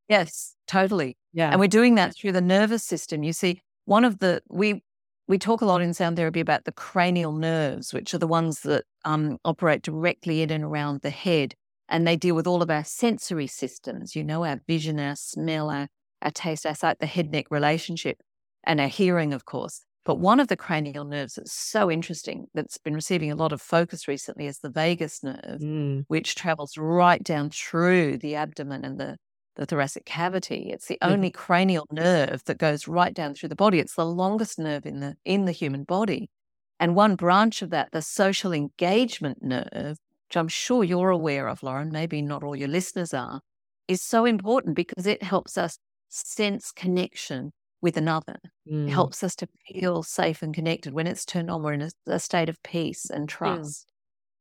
[0.08, 1.16] yes, totally.
[1.32, 1.52] Yeah.
[1.52, 3.22] And we're doing that through the nervous system.
[3.22, 4.82] You see, one of the we
[5.28, 8.62] we talk a lot in sound therapy about the cranial nerves, which are the ones
[8.62, 11.54] that um, operate directly in and around the head,
[11.88, 14.16] and they deal with all of our sensory systems.
[14.16, 15.86] You know, our vision, our smell, our,
[16.20, 18.20] our taste, our sight, the head neck relationship,
[18.64, 19.84] and our hearing, of course.
[20.04, 23.60] But one of the cranial nerves that's so interesting that's been receiving a lot of
[23.60, 26.04] focus recently is the vagus nerve, mm.
[26.08, 29.18] which travels right down through the abdomen and the,
[29.56, 30.70] the thoracic cavity.
[30.72, 31.10] It's the mm.
[31.12, 33.78] only cranial nerve that goes right down through the body.
[33.78, 36.30] It's the longest nerve in the in the human body.
[36.78, 41.62] And one branch of that, the social engagement nerve, which I'm sure you're aware of,
[41.62, 43.42] Laurin, maybe not all your listeners are,
[43.86, 48.38] is so important because it helps us sense connection with another.
[48.66, 48.86] Mm.
[48.86, 50.92] It helps us to feel safe and connected.
[50.94, 53.86] When it's turned on, we're in a, a state of peace and trust.
[53.86, 53.90] Mm.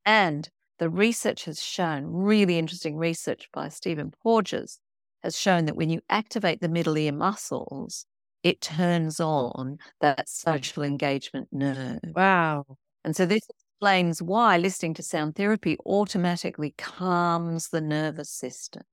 [0.06, 0.50] And
[0.80, 4.80] the research has shown, really interesting research by Stephen Porges,
[5.24, 8.06] has shown that when you activate the middle ear muscles,
[8.44, 12.16] it turns on that social engagement nerve.
[12.16, 12.78] Wow.
[13.04, 18.84] And so this explains why listening to sound therapy automatically calms the nervous system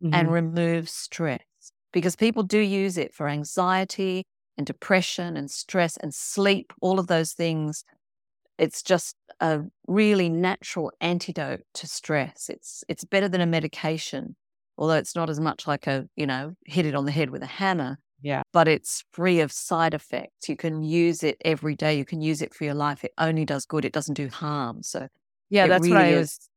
[0.00, 0.10] Mhm.
[0.12, 1.42] and removes stress
[1.92, 4.24] because people do use it for anxiety
[4.56, 7.84] and depression and stress and sleep, all of those things.
[8.58, 12.48] It's just a really natural antidote to stress.
[12.48, 14.36] It's it's better than a medication,
[14.76, 17.42] although it's not as much like a, you know, hit it on the head with
[17.42, 18.42] a hammer, yeah.
[18.52, 20.48] but it's free of side effects.
[20.48, 21.96] You can use it every day.
[21.96, 23.04] You can use it for your life.
[23.04, 23.84] It only does good.
[23.84, 24.82] It doesn't do harm.
[24.82, 25.06] So
[25.50, 26.47] Yeah, that's what I really was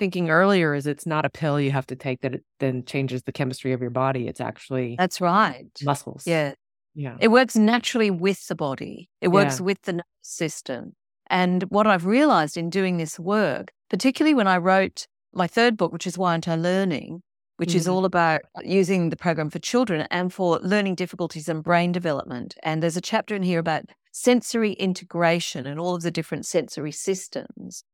[0.00, 3.22] thinking earlier is it's not a pill you have to take that it then changes
[3.22, 4.26] the chemistry of your body.
[4.26, 5.68] It's actually that's right.
[5.84, 6.26] muscles.
[6.26, 6.54] Yeah.
[6.94, 7.16] Yeah.
[7.20, 9.08] It works naturally with the body.
[9.20, 9.66] It works Yeah.
[9.66, 10.94] with the nervous system.
[11.28, 15.92] And what I've realized in doing this work, particularly when I wrote my third book,
[15.92, 17.22] which is Why Aren't I Learning,
[17.58, 17.92] which is Mhm.
[17.92, 22.56] all about using the program for children and for learning difficulties and brain development.
[22.64, 26.90] And there's a chapter in here about sensory integration and all of the different sensory
[26.90, 27.84] systems.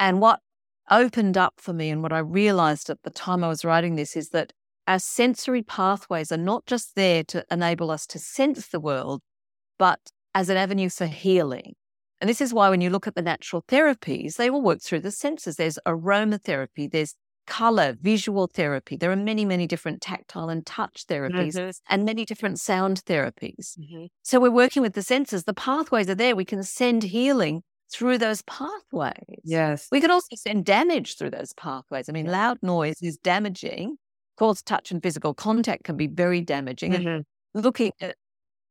[0.00, 0.40] And what
[0.90, 4.16] opened up for me and what I realized at the time I was writing this
[4.16, 4.52] is that
[4.86, 9.20] our sensory pathways are not just there to enable us to sense the world,
[9.78, 10.00] but
[10.34, 11.74] as an avenue for healing.
[12.20, 15.00] And this is why when you look at the natural therapies, they all work through
[15.00, 15.56] the senses.
[15.56, 17.14] There's aromatherapy, there's
[17.46, 18.96] color, visual therapy.
[18.96, 21.80] There are many, many different tactile and touch therapies Mhm.
[21.88, 23.78] and many different sound therapies.
[23.78, 24.08] Mhm.
[24.22, 25.44] So we're working with the senses.
[25.44, 26.36] The pathways are there.
[26.36, 29.40] We can send healing through those pathways.
[29.44, 29.88] Yes.
[29.90, 32.08] We can also send damage through those pathways.
[32.08, 33.90] I mean, loud noise is damaging.
[33.92, 36.94] Of course, touch and physical contact can be very damaging.
[36.94, 37.24] And Mhm.
[37.54, 38.16] looking at,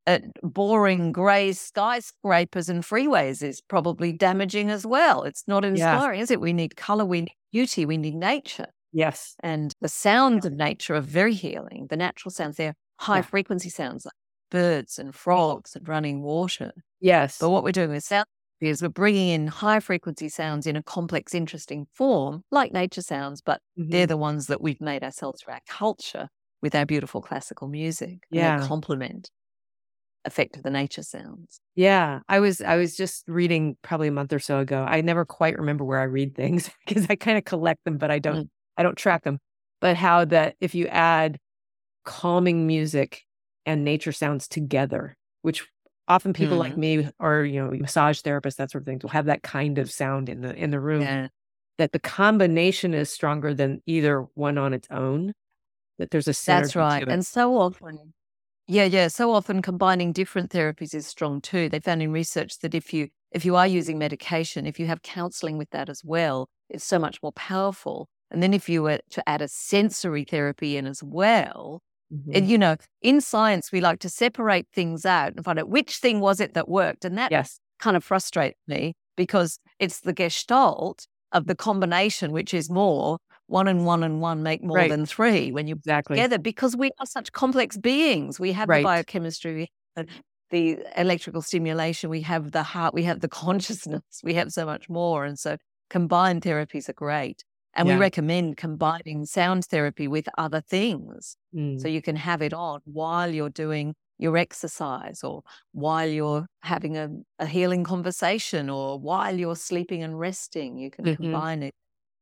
[0.05, 5.23] at boring grey skyscrapers and freeways is probably damaging as well.
[5.23, 6.39] It's not inspiring, is it?
[6.39, 8.67] We need colour, we need beauty, we need nature.
[8.93, 9.35] Yes.
[9.43, 11.87] And the sounds of nature are very healing.
[11.89, 13.21] The natural sounds, they're high Yeah.
[13.23, 14.13] frequency sounds like
[14.49, 16.71] birds and frogs and running water.
[17.01, 17.37] Yes.
[17.39, 18.25] But what we're doing with sound
[18.61, 23.41] is we're bringing in high frequency sounds in a complex, interesting form, like nature sounds,
[23.41, 23.91] but Mhm.
[23.91, 26.29] they're the ones that we've made ourselves through our culture
[26.61, 28.27] with our beautiful classical music.
[28.29, 28.69] Yeah.
[28.69, 29.29] Complement
[30.25, 31.59] effect of the nature sounds.
[31.75, 34.83] Yeah, I was I was just reading probably a month or so ago.
[34.83, 38.09] I never quite remember where I read things because I kind of collect them, but
[38.11, 38.47] I don't Mm.
[38.77, 39.39] I don't track them.
[39.81, 41.39] But how that if you add
[42.05, 43.23] calming music
[43.65, 45.67] and nature sounds together, which
[46.07, 46.77] often people like Mm.
[46.77, 49.91] me or you know massage therapists that sort of things will have that kind of
[49.91, 51.09] sound in the in the room.
[51.09, 51.29] Yeah.
[51.79, 55.33] That the combination is stronger than either one on its own.
[55.99, 57.05] That there's a That's right.
[57.09, 58.13] And so often,
[58.67, 61.69] yeah, yeah, so often combining different therapies is strong too.
[61.69, 65.03] They found in research that if you if you are using medication, if you have
[65.03, 68.07] counseling with that as well, it's so much more powerful.
[68.31, 72.33] And then if you were to add a sensory therapy in as well, Mhm.
[72.33, 75.97] and you know, in science we like to separate things out and find out which
[75.97, 77.05] thing was it that worked.
[77.05, 77.59] And that yes.
[77.79, 83.17] kind of frustrates me because it's the gestalt of the combination, which is more
[83.47, 84.87] one and one and one make more Right.
[84.87, 86.27] than three when you Exactly.
[86.27, 88.39] together because we are such complex beings.
[88.39, 88.73] We have Right.
[88.73, 90.07] the biochemistry, we have
[90.49, 94.89] the electrical stimulation, we have the heart, we have the consciousness, we have so much
[94.89, 95.25] more.
[95.25, 95.57] And so
[95.89, 97.43] combined therapies are great.
[97.77, 97.95] And Yeah.
[97.95, 101.37] we recommend combining sound therapy with other things.
[101.53, 101.79] Mm.
[101.81, 106.97] So you can have it on while you're doing your exercise or while you're having
[106.97, 107.09] a,
[107.39, 110.77] a healing conversation or while you're sleeping and resting.
[110.79, 111.15] You can Mhm.
[111.15, 111.75] combine it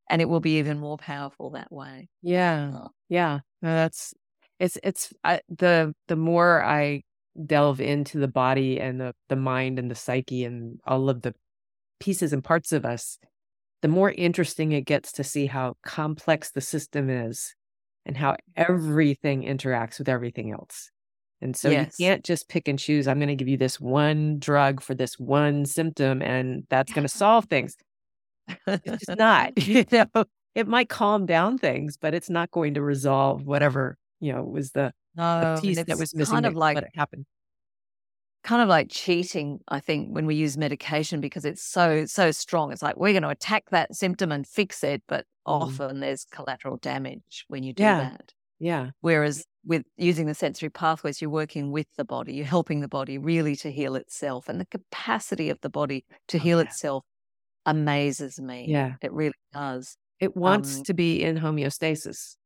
[0.10, 2.10] and it will be even more powerful that way.
[2.22, 2.72] Yeah.
[2.74, 2.90] Oh.
[3.10, 3.40] Yeah.
[3.62, 4.14] No, that's
[4.60, 7.04] it's it's I, the the more I
[7.46, 11.36] delve into the body and the the mind and the psyche and all of the
[12.00, 13.20] pieces and parts of us,
[13.86, 17.54] the more interesting it gets to see how complex the system is
[18.04, 20.90] and how everything interacts with everything else.
[21.40, 21.86] And so Yes.
[22.00, 23.08] you can't just pick and choose.
[23.08, 27.04] I'm going to give you this one drug for this one symptom, and that's going
[27.06, 27.76] to solve things.
[28.84, 29.54] It's just not.
[29.68, 34.34] You know, it might calm down things, but it's not going to resolve whatever you
[34.34, 34.94] know was the,
[35.40, 36.34] the No, piece and that was missing.
[36.34, 37.26] kind of like let it happen.
[38.46, 42.72] Kind of like cheating, I think, when we use medication because it's so so strong.
[42.72, 45.26] It's like we're going to attack that symptom and fix it, but
[45.60, 45.82] Mhm.
[45.82, 47.98] often there's collateral damage when you do Yeah.
[47.98, 48.34] that.
[48.60, 48.92] Yeah.
[49.02, 53.18] Whereas with using the sensory pathways, you're working with the body, you're helping the body
[53.18, 56.66] really to heal itself, and the capacity of the body to Oh, heal yeah.
[56.68, 57.04] itself
[57.66, 58.72] amazes me.
[58.72, 58.98] Yeah.
[59.02, 59.98] it really does.
[60.22, 62.38] It wants Um, to be in homeostasis.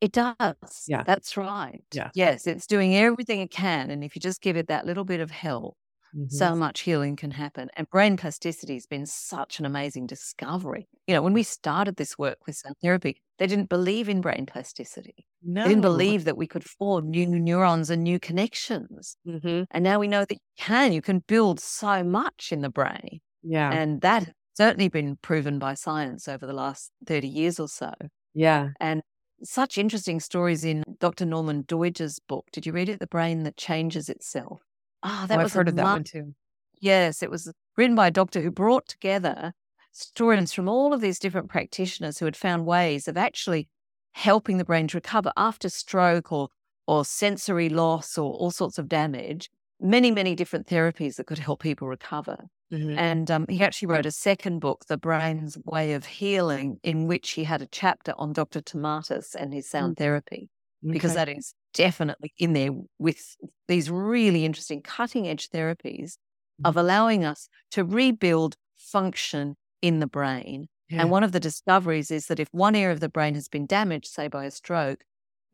[0.00, 0.84] It does.
[0.86, 1.02] Yeah.
[1.02, 1.82] That's right.
[1.92, 2.10] Yeah.
[2.14, 3.90] Yes, it's doing everything it can.
[3.90, 5.76] And if you just give it that little bit of help,
[6.16, 6.28] mm-hmm.
[6.28, 7.68] so much healing can happen.
[7.76, 10.88] And brain plasticity has been such an amazing discovery.
[11.06, 14.46] You know, when we started this work with sound therapy, they didn't believe in brain
[14.46, 15.26] plasticity.
[15.42, 15.62] No.
[15.62, 19.16] They didn't believe that we could form new neurons and new connections.
[19.26, 19.64] Mm-hmm.
[19.70, 20.92] And now we know that you can.
[20.92, 23.20] You can build so much in the brain.
[23.42, 23.70] Yeah.
[23.70, 27.92] And that has certainly been proven by science over the last 30 years or so.
[28.34, 28.68] Yeah.
[28.80, 29.02] And
[29.42, 31.24] such interesting stories in Dr.
[31.24, 32.46] Norman Doidge's book.
[32.52, 33.00] Did you read it?
[33.00, 34.62] The Brain That Changes Itself.
[35.02, 36.34] Ah, oh, that oh, was I've heard of that one too.
[36.78, 39.52] Yes, it was written by a doctor who brought together
[39.92, 43.68] stories from all of these different practitioners who had found ways of actually
[44.12, 46.48] helping the brain to recover after stroke or
[46.86, 49.48] or sensory loss or all sorts of damage.
[49.80, 52.46] Many, many different therapies that could help people recover.
[52.72, 52.98] Mm-hmm.
[52.98, 57.30] And um, he actually wrote a second book, The Brain's Way of Healing, in which
[57.30, 58.60] he had a chapter on Dr.
[58.60, 60.04] Tomatis and his sound mm-hmm.
[60.04, 60.48] therapy,
[60.84, 60.92] okay.
[60.92, 63.36] because that is definitely in there with
[63.68, 66.66] these really interesting cutting edge therapies mm-hmm.
[66.66, 70.68] of allowing us to rebuild function in the brain.
[70.88, 71.02] Yeah.
[71.02, 73.66] And one of the discoveries is that if one area of the brain has been
[73.66, 75.04] damaged, say by a stroke,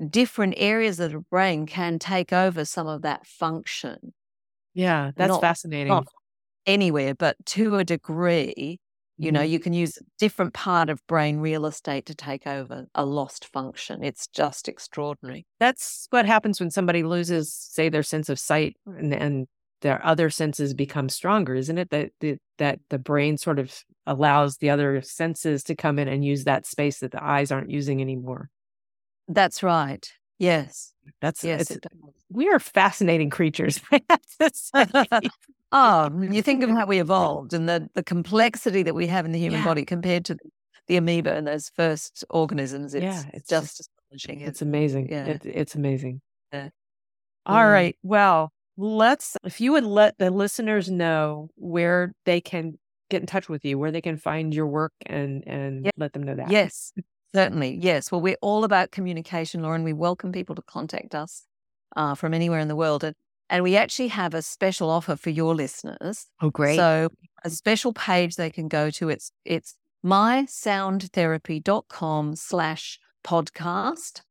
[0.04, 4.12] different areas of the brain can take over some of that function.
[4.74, 5.88] Yeah, that's not, fascinating.
[5.88, 6.06] Not
[6.66, 8.78] anywhere, but to a degree,
[9.18, 9.50] you know, mm-hmm.
[9.50, 13.46] you can use a different part of brain real estate to take over a lost
[13.46, 14.04] function.
[14.04, 15.46] It's just extraordinary.
[15.58, 19.46] That's what happens when somebody loses, say, their sense of sight and, and
[19.80, 21.88] their other senses become stronger, isn't it?
[21.88, 26.22] That the, that the brain sort of allows the other senses to come in and
[26.22, 28.50] use that space that the eyes aren't using anymore.
[29.28, 30.10] That's right.
[30.38, 30.92] Yes.
[31.20, 31.76] That's yes.
[32.30, 33.80] we are fascinating creatures.
[33.92, 34.86] I have to say.
[35.72, 39.32] Oh, you think of how we evolved and the, the complexity that we have in
[39.32, 39.64] the human yeah.
[39.64, 40.36] body compared to
[40.86, 42.94] the amoeba and those first organisms.
[42.94, 44.42] It's, yeah, it's just astonishing.
[44.42, 45.08] It's amazing.
[45.10, 45.26] Yeah.
[45.26, 46.20] It, it's amazing.
[46.52, 46.68] Yeah.
[47.44, 47.72] All mm.
[47.72, 47.96] right.
[48.04, 52.78] Well, let's, if you would let the listeners know where they can
[53.10, 55.90] get in touch with you, where they can find your work and, and yeah.
[55.96, 56.50] let them know that.
[56.50, 56.92] Yes,
[57.36, 57.78] certainly.
[57.80, 58.10] Yes.
[58.10, 59.84] Well, we're all about communication, Laurin.
[59.84, 61.44] We welcome people to contact us
[61.94, 63.04] uh, from anywhere in the world.
[63.04, 63.14] And
[63.48, 66.26] and we actually have a special offer for your listeners.
[66.40, 66.76] Oh, great.
[66.76, 67.10] So
[67.44, 69.08] a special page they can go to.
[69.08, 74.22] It's it's mysoundtherapy.com slash podcast.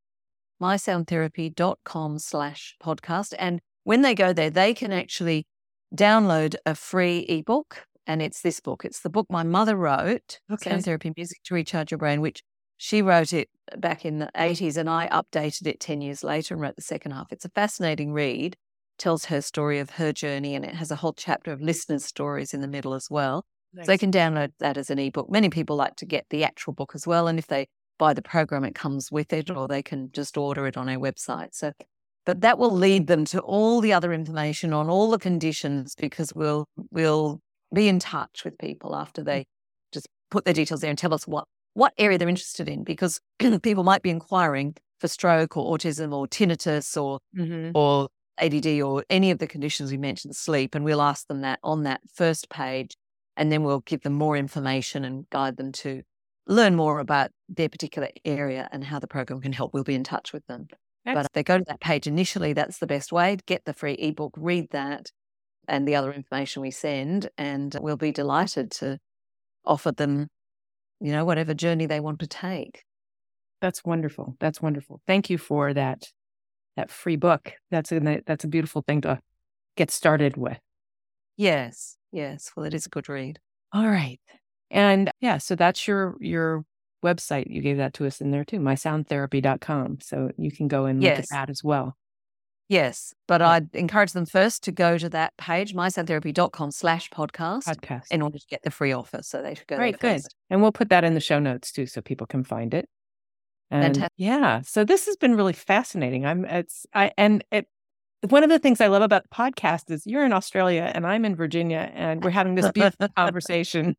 [0.62, 3.34] mysoundtherapy.com slash podcast.
[3.40, 5.48] And when they go there, they can actually
[5.96, 7.86] download a free ebook.
[8.08, 8.86] And it's this book.
[8.86, 10.70] It's the book my mother wrote, okay.
[10.70, 12.44] Sound Therapy Music to Recharge Your Brain, which
[12.78, 16.62] she wrote it back in the 80s and I updated it 10 years later and
[16.62, 17.32] wrote the second half.
[17.32, 18.58] It's a fascinating read
[18.98, 22.54] tells her story of her journey, and it has a whole chapter of listeners' stories
[22.54, 23.46] in the middle as well.
[23.74, 23.86] Nice.
[23.86, 25.30] So they can download that as an ebook.
[25.30, 28.22] Many people like to get the actual book as well, and if they buy the
[28.22, 31.54] program, it comes with it, or they can just order it on our website.
[31.54, 31.74] So,
[32.26, 36.34] but that will lead them to all the other information on all the conditions because
[36.34, 37.42] we'll we'll
[37.74, 39.46] be in touch with people after they mm.
[39.92, 43.22] just put their details there and tell us what what area they're interested in because
[43.62, 47.72] people might be inquiring for stroke or autism or tinnitus or mm-hmm.
[47.76, 51.60] or ADD or any of the conditions we mentioned, sleep, and we'll ask them that
[51.64, 52.96] on that first page.
[53.38, 56.02] And then we'll give them more information and guide them to
[56.48, 59.74] learn more about their particular area and how the program can help.
[59.74, 60.68] We'll be in touch with them.
[61.04, 63.38] But if they go to that page initially, that's the best way.
[63.46, 65.12] Get the free ebook, read that
[65.68, 69.00] and the other information we send, and we'll be delighted to
[69.66, 70.28] offer them,
[71.00, 72.84] you know, whatever journey they want to take.
[73.62, 74.36] That's wonderful.
[74.40, 75.02] That's wonderful.
[75.08, 76.12] Thank you for that
[76.76, 77.54] that free book.
[77.72, 79.20] That's a that's a beautiful thing to
[79.78, 80.60] get started with.
[81.38, 82.52] Yes, yes.
[82.56, 83.40] Well, it is a good read.
[83.74, 84.20] All right,
[84.70, 86.66] and yeah, so that's your your
[87.04, 87.46] website.
[87.50, 90.00] You gave that to us in there too, mysoundtherapy.com.
[90.02, 91.20] So you can go and look yes.
[91.20, 91.96] at that as well.
[92.68, 98.06] Yes, but I'd encourage them first to go to that page, mysoundtherapy.com slash podcast, podcast
[98.10, 99.20] in order to get the free offer.
[99.22, 100.22] So they should go Right, good.
[100.50, 102.90] And we'll put that in the show notes too so people can find it.
[103.70, 104.14] And Fantastic.
[104.18, 106.26] yeah, so this has been really fascinating.
[106.26, 107.68] I'm it's I and it
[108.30, 111.26] one of the things I love about the podcast is you're in Australia and I'm
[111.26, 113.96] in Virginia and we're having this beautiful conversation.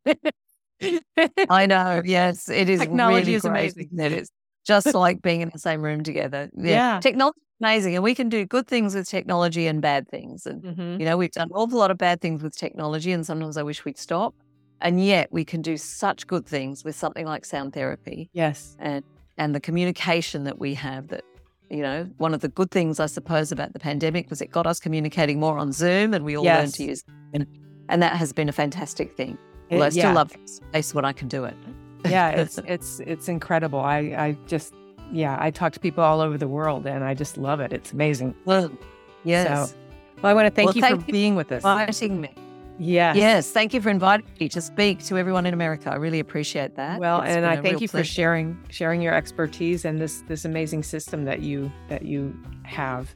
[1.49, 2.01] I know.
[2.05, 2.79] Yes, it is.
[2.79, 3.89] Technology really is great, amazing.
[3.97, 4.29] It is
[4.65, 6.49] just like being in the same room together.
[6.55, 6.95] Yeah.
[6.95, 6.99] yeah.
[6.99, 7.95] Technology amazing.
[7.95, 10.45] And we can do good things with technology and bad things.
[10.45, 10.99] And, mm-hmm.
[10.99, 13.11] you know, we've done an awful lot of bad things with technology.
[13.11, 14.35] And sometimes I wish we'd stop.
[14.79, 18.29] And yet we can do such good things with something like sound therapy.
[18.33, 18.75] Yes.
[18.79, 19.03] And
[19.37, 21.23] and the communication that we have that
[21.69, 24.65] you know one of the good things i suppose about the pandemic was it got
[24.65, 26.59] us communicating more on zoom and we all yes.
[26.59, 27.03] learned to use
[27.33, 27.45] and,
[27.89, 29.37] and that has been a fantastic thing
[29.69, 30.13] well, i still yeah.
[30.13, 31.55] love space when i can do it
[32.05, 34.73] yeah it's it's it's incredible i i just
[35.11, 37.91] yeah i talk to people all over the world and i just love it it's
[37.93, 38.71] amazing well
[39.23, 39.75] yes so,
[40.21, 41.63] Well, I want to thank Well, you thank for you being with us.
[41.63, 42.33] Inviting me.
[42.79, 43.15] Yes.
[43.17, 45.89] Yes, thank you for inviting me to speak to everyone in America.
[45.89, 46.99] I really appreciate that.
[46.99, 50.83] Well, It's and I thank you for sharing sharing your expertise and this this amazing
[50.83, 53.15] system that you that you have.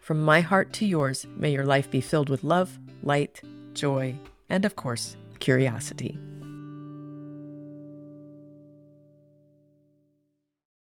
[0.00, 3.40] From my heart to yours, may your life be filled with love, light,
[3.72, 4.16] joy,
[4.48, 6.18] and of course, curiosity.